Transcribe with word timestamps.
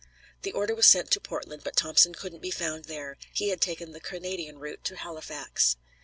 The 0.41 0.51
order 0.53 0.73
was 0.73 0.87
sent 0.87 1.11
to 1.11 1.19
Portland, 1.19 1.63
but 1.63 1.75
Thompson 1.75 2.15
couldn't 2.15 2.41
be 2.41 2.49
found 2.49 2.85
there. 2.85 3.17
He 3.31 3.49
had 3.49 3.61
taken 3.61 3.91
the 3.91 3.99
Canadian 3.99 4.57
route 4.57 4.83
to 4.85 4.95
Halifax. 4.95 5.75